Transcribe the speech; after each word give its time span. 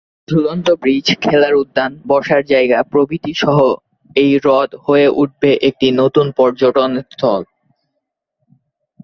ঝুলন্ত 0.27 0.67
ব্রিজ, 0.81 1.07
খেলার 1.21 1.55
উদ্যান, 1.55 1.91
বসার 2.07 2.41
জায়গা 2.43 2.77
প্রভৃতি 2.91 3.33
সহ 3.33 3.57
এই 4.15 4.31
হ্রদ 4.37 4.69
হয়ে 4.85 5.07
উঠবে 5.21 5.51
একটি 5.61 5.87
নতুন 5.91 6.25
পর্যটন 6.31 6.91
স্থল। 7.11 7.41